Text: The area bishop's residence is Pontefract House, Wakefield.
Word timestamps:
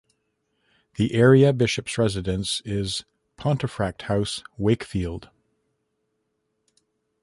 The 0.95 1.13
area 1.13 1.53
bishop's 1.53 1.95
residence 1.95 2.59
is 2.65 3.05
Pontefract 3.37 4.01
House, 4.09 4.41
Wakefield. 4.57 5.29